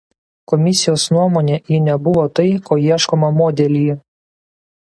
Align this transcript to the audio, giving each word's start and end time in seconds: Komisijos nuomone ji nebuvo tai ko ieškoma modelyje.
Komisijos 0.51 1.03
nuomone 1.15 1.59
ji 1.73 1.77
nebuvo 1.89 2.25
tai 2.39 2.47
ko 2.69 2.79
ieškoma 2.85 3.31
modelyje. 3.39 3.99